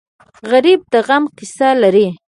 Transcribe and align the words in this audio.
غریب 0.51 0.79
د 0.93 0.95
غم 1.07 1.23
قصه 1.37 1.69
لري 1.83 2.07